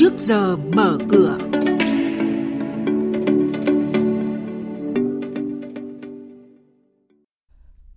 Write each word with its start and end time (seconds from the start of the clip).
trước 0.00 0.12
giờ 0.18 0.56
mở 0.56 0.98
cửa. 1.10 1.38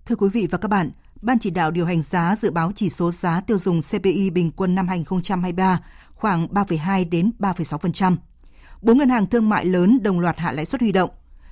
Thưa 0.05 0.15
quý 0.15 0.29
vị 0.33 0.47
và 0.51 0.57
các 0.57 0.67
bạn, 0.67 0.91
Ban 1.21 1.39
chỉ 1.39 1.49
đạo 1.49 1.71
điều 1.71 1.85
hành 1.85 2.01
giá 2.01 2.35
dự 2.41 2.51
báo 2.51 2.71
chỉ 2.75 2.89
số 2.89 3.11
giá 3.11 3.41
tiêu 3.41 3.59
dùng 3.59 3.81
CPI 3.81 4.29
bình 4.29 4.51
quân 4.51 4.75
năm 4.75 4.87
2023 4.87 5.79
khoảng 6.13 6.47
3,2 6.47 7.09
đến 7.09 7.31
3,6%. 7.39 8.17
Bốn 8.81 8.97
ngân 8.97 9.09
hàng 9.09 9.27
thương 9.27 9.49
mại 9.49 9.65
lớn 9.65 10.03
đồng 10.03 10.19
loạt 10.19 10.39
hạ 10.39 10.51
lãi 10.51 10.65
suất 10.65 10.81
huy 10.81 10.91
động. 10.91 11.09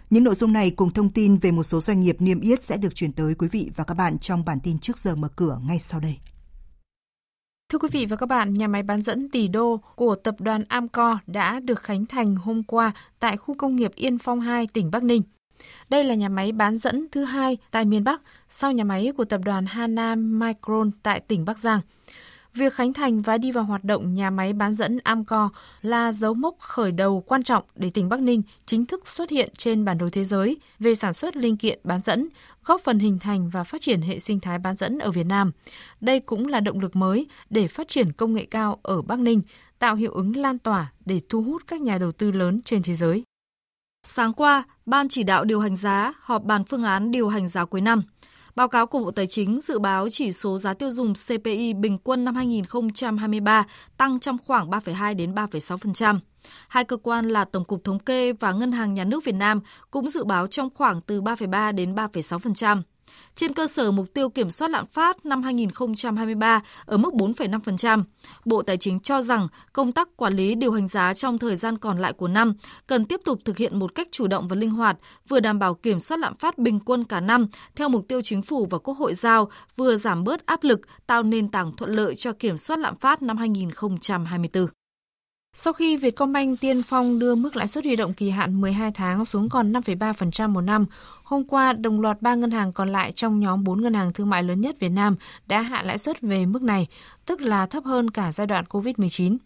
Những 0.10 0.24
nội 0.24 0.36
dung 0.36 0.54
này 0.54 0.72
cùng 0.72 0.92
thông 0.92 1.10
tin 1.10 1.38
về 1.38 1.52
một 1.52 1.64
số 1.64 1.82
doanh 1.82 2.00
nghiệp 2.00 2.16
niêm 2.20 2.40
yết 2.40 2.64
sẽ 2.64 2.78
được 2.78 2.96
chuyển 2.96 3.14
tới 3.14 3.36
quý 3.36 3.48
vị 3.52 3.72
và 3.76 3.84
các 3.84 3.94
bạn 3.94 4.20
trong 4.20 4.46
bản 4.46 4.60
tin 4.60 4.80
trước 4.80 4.98
giờ 4.98 5.16
mở 5.16 5.28
cửa 5.36 5.60
ngay 5.68 5.80
sau 5.80 6.00
đây. 6.00 6.18
Thưa 7.70 7.80
quý 7.80 7.90
vị 7.92 8.06
và 8.06 8.16
các 8.16 8.26
bạn, 8.26 8.54
nhà 8.54 8.68
máy 8.68 8.84
bán 8.84 9.02
dẫn 9.02 9.30
tỷ 9.30 9.48
đô 9.48 9.80
của 9.96 10.16
tập 10.16 10.36
đoàn 10.40 10.64
Amcor 10.68 11.18
đã 11.28 11.60
được 11.60 11.84
khánh 11.84 12.06
thành 12.06 12.36
hôm 12.36 12.64
qua 12.64 12.92
tại 13.20 13.38
khu 13.38 13.56
công 13.56 13.76
nghiệp 13.76 13.92
Yên 13.96 14.18
Phong 14.18 14.42
2, 14.42 14.68
tỉnh 14.74 14.92
Bắc 14.92 15.04
Ninh. 15.04 15.22
Đây 15.90 16.04
là 16.04 16.16
nhà 16.16 16.30
máy 16.30 16.52
bán 16.52 16.78
dẫn 16.78 17.08
thứ 17.12 17.24
hai 17.24 17.58
tại 17.72 17.86
miền 17.86 18.04
Bắc 18.04 18.22
sau 18.50 18.72
nhà 18.72 18.84
máy 18.84 19.12
của 19.18 19.24
tập 19.26 19.42
đoàn 19.46 19.66
Hana 19.66 20.16
Micron 20.16 20.92
tại 21.04 21.20
tỉnh 21.20 21.46
Bắc 21.46 21.58
Giang. 21.58 21.82
Việc 22.60 22.74
khánh 22.74 22.94
thành 22.94 23.22
và 23.22 23.38
đi 23.38 23.52
vào 23.52 23.64
hoạt 23.64 23.84
động 23.84 24.14
nhà 24.14 24.30
máy 24.30 24.54
bán 24.54 24.74
dẫn 24.74 25.00
Amcor 25.04 25.52
là 25.82 26.12
dấu 26.12 26.34
mốc 26.34 26.60
khởi 26.60 26.92
đầu 26.92 27.24
quan 27.28 27.44
trọng 27.44 27.64
để 27.76 27.90
tỉnh 27.90 28.10
Bắc 28.10 28.20
Ninh 28.20 28.42
chính 28.66 28.86
thức 28.86 29.08
xuất 29.08 29.30
hiện 29.30 29.50
trên 29.58 29.86
bản 29.86 29.98
đồ 29.98 30.10
thế 30.12 30.24
giới 30.24 30.58
về 30.80 30.96
sản 30.96 31.14
xuất 31.14 31.36
linh 31.36 31.58
kiện 31.58 31.80
bán 31.84 32.02
dẫn, 32.02 32.28
góp 32.66 32.82
phần 32.82 33.00
hình 33.00 33.20
thành 33.20 33.50
và 33.50 33.64
phát 33.64 33.82
triển 33.82 34.02
hệ 34.02 34.20
sinh 34.20 34.40
thái 34.40 34.60
bán 34.60 34.76
dẫn 34.76 35.00
ở 35.00 35.12
Việt 35.12 35.26
Nam. 35.26 35.52
Đây 36.02 36.20
cũng 36.20 36.48
là 36.48 36.60
động 36.60 36.80
lực 36.80 36.96
mới 36.96 37.28
để 37.50 37.68
phát 37.68 37.88
triển 37.88 38.12
công 38.12 38.34
nghệ 38.34 38.46
cao 38.46 38.80
ở 38.84 39.02
Bắc 39.02 39.20
Ninh, 39.20 39.42
tạo 39.80 39.96
hiệu 39.96 40.12
ứng 40.12 40.36
lan 40.36 40.60
tỏa 40.60 40.92
để 41.06 41.22
thu 41.30 41.44
hút 41.44 41.62
các 41.68 41.82
nhà 41.82 41.98
đầu 41.98 42.12
tư 42.12 42.32
lớn 42.32 42.62
trên 42.66 42.84
thế 42.84 42.94
giới. 42.94 43.24
Sáng 44.04 44.34
qua, 44.34 44.64
Ban 44.86 45.10
chỉ 45.10 45.24
đạo 45.24 45.44
điều 45.44 45.60
hành 45.60 45.76
giá 45.76 46.14
họp 46.20 46.44
bàn 46.44 46.64
phương 46.64 46.84
án 46.84 47.12
điều 47.12 47.30
hành 47.30 47.48
giá 47.48 47.66
cuối 47.66 47.82
năm. 47.82 48.04
Báo 48.60 48.68
cáo 48.68 48.88
của 48.88 49.00
Bộ 49.00 49.12
Tài 49.12 49.28
chính 49.28 49.60
dự 49.62 49.80
báo 49.80 50.10
chỉ 50.10 50.32
số 50.32 50.58
giá 50.58 50.74
tiêu 50.74 50.92
dùng 50.92 51.14
CPI 51.14 51.74
bình 51.74 51.98
quân 51.98 52.26
năm 52.26 52.36
2023 52.36 53.66
tăng 53.98 54.20
trong 54.20 54.38
khoảng 54.46 54.70
3,2 54.70 55.16
đến 55.16 55.34
3,6%. 55.34 56.20
Hai 56.68 56.84
cơ 56.84 56.98
quan 56.98 57.30
là 57.30 57.46
Tổng 57.46 57.66
cục 57.66 57.84
Thống 57.84 58.00
kê 58.00 58.34
và 58.34 58.52
Ngân 58.52 58.72
hàng 58.72 58.94
Nhà 58.94 59.04
nước 59.04 59.24
Việt 59.24 59.36
Nam 59.36 59.60
cũng 59.92 60.10
dự 60.10 60.24
báo 60.24 60.48
trong 60.48 60.70
khoảng 60.76 61.02
từ 61.02 61.22
3,3 61.22 61.76
đến 61.76 61.96
3,6%. 61.96 62.82
Trên 63.36 63.54
cơ 63.54 63.68
sở 63.68 63.92
mục 63.92 64.14
tiêu 64.14 64.30
kiểm 64.30 64.50
soát 64.50 64.72
lạm 64.72 64.86
phát 64.88 65.26
năm 65.26 65.44
2023 65.44 66.62
ở 66.86 66.98
mức 66.98 67.14
4,5%, 67.14 68.04
Bộ 68.46 68.62
Tài 68.62 68.78
chính 68.78 69.00
cho 69.00 69.22
rằng 69.22 69.48
công 69.74 69.92
tác 69.92 70.18
quản 70.18 70.34
lý 70.34 70.56
điều 70.56 70.72
hành 70.72 70.88
giá 70.88 71.14
trong 71.14 71.38
thời 71.38 71.56
gian 71.56 71.78
còn 71.78 71.98
lại 71.98 72.14
của 72.14 72.28
năm 72.28 72.54
cần 72.88 73.06
tiếp 73.06 73.22
tục 73.26 73.40
thực 73.46 73.58
hiện 73.58 73.80
một 73.80 73.96
cách 73.96 74.08
chủ 74.12 74.28
động 74.28 74.48
và 74.48 74.56
linh 74.56 74.72
hoạt, 74.72 74.98
vừa 75.28 75.40
đảm 75.40 75.60
bảo 75.60 75.74
kiểm 75.74 76.00
soát 76.00 76.18
lạm 76.18 76.36
phát 76.36 76.58
bình 76.58 76.80
quân 76.80 77.04
cả 77.04 77.20
năm 77.20 77.48
theo 77.76 77.90
mục 77.90 78.06
tiêu 78.08 78.22
chính 78.22 78.42
phủ 78.42 78.66
và 78.66 78.78
Quốc 78.78 78.98
hội 78.98 79.14
giao, 79.14 79.50
vừa 79.76 79.96
giảm 79.96 80.24
bớt 80.24 80.46
áp 80.46 80.64
lực, 80.64 80.82
tạo 81.08 81.24
nền 81.24 81.50
tảng 81.50 81.76
thuận 81.76 81.92
lợi 81.92 82.16
cho 82.16 82.34
kiểm 82.34 82.58
soát 82.58 82.80
lạm 82.80 82.98
phát 82.98 83.22
năm 83.22 83.38
2024. 83.38 84.79
Sau 85.54 85.74
khi 85.74 85.98
Vietcombank 85.98 86.60
tiên 86.60 86.82
phong 86.84 87.20
đưa 87.20 87.36
mức 87.36 87.56
lãi 87.56 87.68
suất 87.68 87.86
huy 87.86 87.96
động 87.96 88.14
kỳ 88.14 88.30
hạn 88.30 88.62
12 88.62 88.92
tháng 88.92 89.26
xuống 89.26 89.50
còn 89.50 89.74
5,3% 89.74 90.50
một 90.50 90.62
năm, 90.62 90.86
hôm 91.24 91.44
qua 91.44 91.74
đồng 91.74 92.02
loạt 92.02 92.22
3 92.22 92.36
ngân 92.36 92.52
hàng 92.52 92.74
còn 92.74 92.90
lại 92.90 93.12
trong 93.12 93.40
nhóm 93.40 93.64
4 93.64 93.82
ngân 93.82 93.94
hàng 93.94 94.14
thương 94.14 94.30
mại 94.30 94.44
lớn 94.44 94.62
nhất 94.62 94.76
Việt 94.80 94.90
Nam 94.90 95.16
đã 95.48 95.62
hạ 95.62 95.84
lãi 95.84 95.98
suất 95.98 96.22
về 96.22 96.46
mức 96.46 96.62
này, 96.62 96.88
tức 97.26 97.42
là 97.42 97.66
thấp 97.66 97.86
hơn 97.86 98.12
cả 98.12 98.32
giai 98.32 98.48
đoạn 98.48 98.66
COVID-19. 98.70 99.38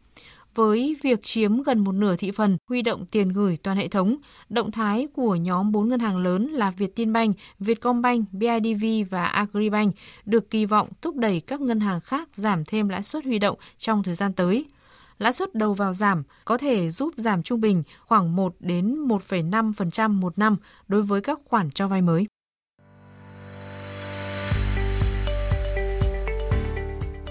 Với 0.55 0.95
việc 1.01 1.19
chiếm 1.23 1.63
gần 1.63 1.79
một 1.79 1.91
nửa 1.91 2.15
thị 2.15 2.31
phần 2.31 2.57
huy 2.69 2.81
động 2.81 3.05
tiền 3.05 3.29
gửi 3.29 3.57
toàn 3.63 3.77
hệ 3.77 3.87
thống, 3.87 4.15
động 4.49 4.71
thái 4.71 5.07
của 5.13 5.35
nhóm 5.35 5.71
4 5.71 5.89
ngân 5.89 5.99
hàng 5.99 6.17
lớn 6.17 6.47
là 6.47 6.71
Vietinbank, 6.71 7.35
Vietcombank, 7.59 8.33
BIDV 8.33 8.85
và 9.09 9.25
Agribank 9.25 9.95
được 10.25 10.49
kỳ 10.49 10.65
vọng 10.65 10.89
thúc 11.01 11.15
đẩy 11.15 11.39
các 11.39 11.61
ngân 11.61 11.79
hàng 11.79 12.01
khác 12.01 12.29
giảm 12.33 12.65
thêm 12.65 12.89
lãi 12.89 13.03
suất 13.03 13.25
huy 13.25 13.39
động 13.39 13.57
trong 13.77 14.03
thời 14.03 14.15
gian 14.15 14.33
tới– 14.33 14.65
lãi 15.17 15.33
suất 15.33 15.55
đầu 15.55 15.73
vào 15.73 15.93
giảm 15.93 16.23
có 16.45 16.57
thể 16.57 16.89
giúp 16.89 17.13
giảm 17.17 17.43
trung 17.43 17.61
bình 17.61 17.83
khoảng 18.05 18.35
1 18.35 18.55
đến 18.59 19.07
1,5% 19.07 20.11
một 20.11 20.37
năm 20.37 20.57
đối 20.87 21.01
với 21.01 21.21
các 21.21 21.39
khoản 21.45 21.71
cho 21.71 21.87
vay 21.87 22.01
mới. 22.01 22.27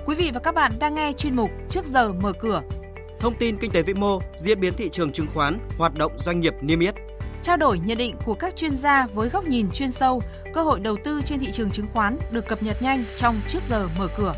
Quý 0.07 0.15
vị 0.15 0.31
và 0.35 0.41
các 0.41 0.55
bạn 0.55 0.73
đang 0.81 0.95
nghe 0.95 1.13
chuyên 1.13 1.37
mục 1.37 1.51
Trước 1.69 1.85
giờ 1.85 2.13
mở 2.13 2.33
cửa. 2.41 2.63
Thông 3.21 3.35
tin 3.39 3.57
kinh 3.57 3.71
tế 3.71 3.83
vĩ 3.83 3.95
mô, 3.95 4.21
diễn 4.37 4.61
biến 4.61 4.75
thị 4.77 4.89
trường 4.89 5.13
chứng 5.13 5.27
khoán, 5.35 5.59
hoạt 5.79 5.95
động 5.95 6.13
doanh 6.19 6.41
nghiệp 6.41 6.55
niêm 6.61 6.81
yết. 6.81 6.95
Trao 7.43 7.57
đổi 7.57 7.79
nhận 7.79 7.99
định 7.99 8.17
của 8.25 8.35
các 8.35 8.57
chuyên 8.57 8.71
gia 8.71 9.07
với 9.07 9.29
góc 9.29 9.45
nhìn 9.45 9.71
chuyên 9.71 9.91
sâu, 9.91 10.23
cơ 10.55 10.63
hội 10.63 10.81
đầu 10.81 10.97
tư 11.05 11.23
trên 11.23 11.41
thị 11.41 11.51
trường 11.53 11.71
chứng 11.71 11.87
khoán 11.93 12.19
được 12.31 12.49
cập 12.49 12.63
nhật 12.63 12.83
nhanh 12.83 13.05
trong 13.17 13.41
Trước 13.49 13.63
giờ 13.69 13.89
mở 13.99 14.09
cửa. 14.17 14.35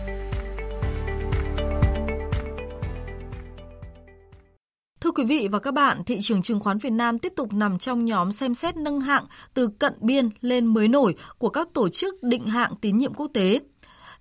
Quý 5.14 5.25
vị 5.25 5.48
và 5.52 5.58
các 5.58 5.75
bạn, 5.75 6.04
thị 6.04 6.19
trường 6.20 6.42
chứng 6.42 6.60
khoán 6.60 6.78
Việt 6.78 6.91
Nam 6.91 7.19
tiếp 7.19 7.32
tục 7.36 7.52
nằm 7.52 7.78
trong 7.78 8.04
nhóm 8.04 8.30
xem 8.30 8.54
xét 8.54 8.76
nâng 8.76 9.00
hạng 9.00 9.26
từ 9.54 9.69
cận 9.69 9.92
biên 10.00 10.28
lên 10.41 10.66
mới 10.66 10.88
nổi 10.88 11.14
của 11.38 11.48
các 11.48 11.69
tổ 11.72 11.88
chức 11.88 12.22
định 12.22 12.47
hạng 12.47 12.75
tín 12.80 12.98
nhiệm 12.98 13.14
quốc 13.14 13.30
tế. 13.34 13.60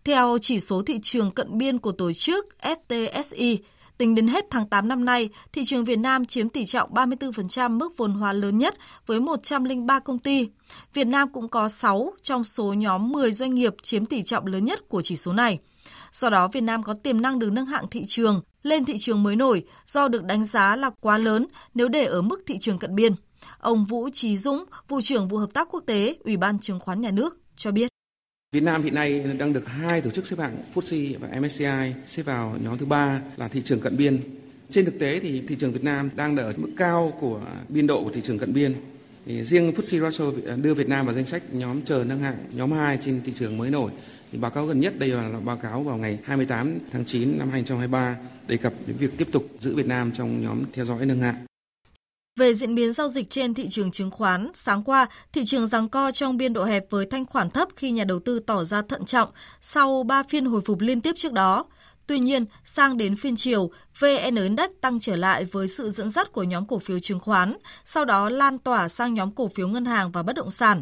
Theo 0.04 0.38
chỉ 0.42 0.60
số 0.60 0.82
thị 0.82 1.00
trường 1.02 1.32
cận 1.32 1.58
biên 1.58 1.80
của 1.80 1.92
tổ 1.92 2.14
chức 2.14 2.48
FTSE, 2.62 3.58
tính 3.98 4.16
đến 4.16 4.28
hết 4.28 4.46
tháng 4.50 4.70
8 4.70 4.88
năm 4.88 5.06
nay, 5.06 5.30
thị 5.52 5.64
trường 5.64 5.86
Việt 5.86 6.00
Nam 6.00 6.26
chiếm 6.26 6.50
tỷ 6.50 6.66
trọng 6.66 6.94
34% 6.94 7.78
mức 7.78 7.94
vốn 7.98 8.12
hóa 8.12 8.34
lớn 8.34 8.58
nhất 8.58 8.76
với 9.06 9.20
103 9.20 10.00
công 10.00 10.20
ty. 10.20 10.48
Việt 10.94 11.08
Nam 11.08 11.30
cũng 11.34 11.50
có 11.50 11.70
6 11.70 12.14
trong 12.22 12.44
số 12.44 12.74
nhóm 12.74 13.12
10 13.12 13.32
doanh 13.32 13.56
nghiệp 13.56 13.74
chiếm 13.84 14.06
tỷ 14.06 14.24
trọng 14.24 14.46
lớn 14.46 14.66
nhất 14.66 14.90
của 14.90 15.02
chỉ 15.02 15.16
số 15.16 15.34
này. 15.34 15.60
Do 16.14 16.30
đó, 16.30 16.48
Việt 16.48 16.62
Nam 16.62 16.84
có 16.84 16.94
tiềm 16.94 17.22
năng 17.22 17.40
được 17.40 17.50
nâng 17.52 17.66
hạng 17.66 17.88
thị 17.92 18.04
trường 18.08 18.42
lên 18.64 18.86
thị 18.86 18.98
trường 18.98 19.24
mới 19.24 19.36
nổi 19.36 19.66
do 19.86 20.08
được 20.08 20.24
đánh 20.24 20.44
giá 20.44 20.76
là 20.76 20.90
quá 21.00 21.18
lớn 21.18 21.48
nếu 21.74 21.88
để 21.88 22.06
ở 22.06 22.22
mức 22.22 22.44
thị 22.48 22.58
trường 22.58 22.80
cận 22.80 22.96
biên. 22.96 23.14
Ông 23.58 23.86
Vũ 23.86 24.10
Trí 24.10 24.38
Dũng, 24.38 24.66
vụ 24.88 25.02
trưởng 25.02 25.28
vụ 25.28 25.38
hợp 25.38 25.54
tác 25.54 25.68
quốc 25.72 25.84
tế, 25.86 26.16
Ủy 26.24 26.38
ban 26.38 26.60
chứng 26.60 26.80
khoán 26.80 27.02
nhà 27.02 27.12
nước 27.12 27.42
cho 27.56 27.72
biết. 27.72 27.88
Việt 28.52 28.64
Nam 28.64 28.84
hiện 28.84 28.96
nay 28.96 29.24
đang 29.40 29.54
được 29.54 29.68
hai 29.68 30.02
tổ 30.02 30.10
chức 30.10 30.28
xếp 30.28 30.40
hạng 30.40 30.58
FTSE 30.76 31.20
và 31.20 31.40
MSCI 31.40 31.94
xếp 32.08 32.24
vào 32.24 32.58
nhóm 32.64 32.78
thứ 32.78 32.86
ba 32.86 33.22
là 33.38 33.48
thị 33.48 33.62
trường 33.66 33.80
cận 33.80 33.98
biên. 33.98 34.20
Trên 34.70 34.86
thực 34.86 35.00
tế 35.00 35.20
thì 35.20 35.42
thị 35.48 35.56
trường 35.60 35.72
Việt 35.72 35.84
Nam 35.84 36.10
đang 36.16 36.38
ở 36.38 36.54
mức 36.58 36.70
cao 36.78 37.14
của 37.20 37.42
biên 37.70 37.88
độ 37.88 38.04
của 38.04 38.12
thị 38.12 38.22
trường 38.24 38.40
cận 38.40 38.54
biên. 38.54 38.74
Thì 39.26 39.44
riêng 39.44 39.72
FTSE 39.72 40.00
Russell 40.00 40.62
đưa 40.62 40.74
Việt 40.74 40.90
Nam 40.90 41.06
vào 41.06 41.16
danh 41.16 41.26
sách 41.26 41.44
nhóm 41.54 41.82
chờ 41.82 42.04
nâng 42.08 42.20
hạng 42.20 42.38
nhóm 42.52 42.72
2 42.72 42.98
trên 43.06 43.22
thị 43.26 43.34
trường 43.36 43.58
mới 43.58 43.70
nổi 43.70 43.92
thì 44.34 44.40
báo 44.40 44.52
cáo 44.52 44.66
gần 44.66 44.80
nhất 44.80 44.94
đây 45.00 45.10
là 45.10 45.40
báo 45.46 45.58
cáo 45.58 45.84
vào 45.84 45.98
ngày 45.98 46.20
28 46.24 46.80
tháng 46.92 47.06
9 47.06 47.38
năm 47.40 47.50
2023 47.52 48.18
đề 48.48 48.58
cập 48.58 48.74
đến 48.88 48.98
việc 48.98 49.18
tiếp 49.18 49.28
tục 49.32 49.48
giữ 49.60 49.76
Việt 49.76 49.88
Nam 49.88 50.12
trong 50.12 50.42
nhóm 50.42 50.64
theo 50.74 50.86
dõi 50.86 51.06
nâng 51.06 51.22
hạng. 51.22 51.46
Về 52.40 52.54
diễn 52.54 52.76
biến 52.76 52.94
giao 52.94 53.08
dịch 53.08 53.30
trên 53.30 53.54
thị 53.54 53.68
trường 53.70 53.92
chứng 53.92 54.12
khoán, 54.12 54.52
sáng 54.54 54.84
qua, 54.84 55.08
thị 55.34 55.44
trường 55.46 55.68
giằng 55.68 55.90
co 55.90 56.12
trong 56.12 56.38
biên 56.38 56.54
độ 56.54 56.66
hẹp 56.66 56.86
với 56.90 57.06
thanh 57.06 57.26
khoản 57.26 57.50
thấp 57.50 57.68
khi 57.76 57.92
nhà 57.92 58.04
đầu 58.04 58.20
tư 58.20 58.40
tỏ 58.40 58.64
ra 58.64 58.82
thận 58.82 59.06
trọng 59.06 59.30
sau 59.62 60.04
3 60.04 60.24
phiên 60.24 60.46
hồi 60.46 60.62
phục 60.62 60.82
liên 60.82 61.02
tiếp 61.02 61.14
trước 61.16 61.34
đó. 61.34 61.66
Tuy 62.08 62.20
nhiên, 62.20 62.46
sang 62.66 62.98
đến 62.98 63.16
phiên 63.16 63.36
chiều, 63.36 63.72
VN 64.00 64.36
Index 64.36 64.70
tăng 64.82 65.00
trở 65.00 65.16
lại 65.16 65.46
với 65.46 65.68
sự 65.68 65.90
dẫn 65.90 66.10
dắt 66.10 66.32
của 66.32 66.44
nhóm 66.44 66.66
cổ 66.66 66.80
phiếu 66.80 67.00
chứng 67.00 67.20
khoán, 67.20 67.58
sau 67.86 68.06
đó 68.06 68.30
lan 68.30 68.60
tỏa 68.60 68.88
sang 68.88 69.14
nhóm 69.14 69.32
cổ 69.32 69.48
phiếu 69.48 69.68
ngân 69.68 69.86
hàng 69.86 70.12
và 70.12 70.24
bất 70.24 70.36
động 70.36 70.52
sản. 70.52 70.82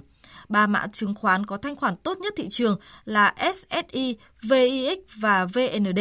Ba 0.50 0.68
mã 0.68 0.88
chứng 0.88 1.16
khoán 1.16 1.46
có 1.46 1.58
thanh 1.58 1.76
khoản 1.76 1.96
tốt 2.04 2.18
nhất 2.18 2.34
thị 2.38 2.48
trường 2.50 2.80
là 3.06 3.36
SSI, 3.54 4.18
VIX 4.44 5.00
và 5.20 5.46
VND. 5.46 6.00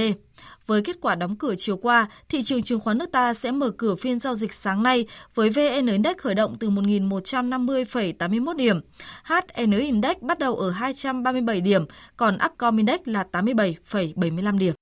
Với 0.67 0.83
kết 0.83 0.97
quả 1.01 1.15
đóng 1.15 1.37
cửa 1.37 1.55
chiều 1.59 1.77
qua, 1.77 2.07
thị 2.29 2.43
trường 2.43 2.63
chứng 2.63 2.81
khoán 2.81 2.99
nước 2.99 3.13
ta 3.13 3.35
sẽ 3.35 3.53
mở 3.53 3.71
cửa 3.71 3.95
phiên 3.95 4.21
giao 4.21 4.35
dịch 4.35 4.53
sáng 4.53 4.83
nay 4.83 5.07
với 5.35 5.51
VN 5.51 5.87
Index 5.87 6.17
khởi 6.17 6.35
động 6.35 6.57
từ 6.61 6.71
1.150,81 6.71 8.57
điểm. 8.57 8.81
HN 9.25 9.71
Index 9.71 10.17
bắt 10.21 10.39
đầu 10.39 10.57
ở 10.57 10.71
237 10.71 11.61
điểm, 11.61 11.85
còn 12.17 12.39
Upcom 12.47 12.77
Index 12.77 13.01
là 13.05 13.25
87,75 13.33 14.59
điểm. 14.59 14.75